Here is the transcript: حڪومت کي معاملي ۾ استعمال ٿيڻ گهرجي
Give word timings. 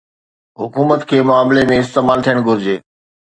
حڪومت 0.61 1.01
کي 1.11 1.17
معاملي 1.31 1.63
۾ 1.73 1.77
استعمال 1.83 2.25
ٿيڻ 2.29 2.43
گهرجي 2.49 2.77